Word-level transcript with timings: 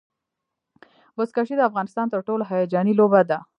بزکشي 1.17 1.55
د 1.57 1.61
افغانستان 1.69 2.05
تر 2.13 2.19
ټولو 2.27 2.43
هیجاني 2.51 2.93
لوبه 2.99 3.21
ده. 3.29 3.39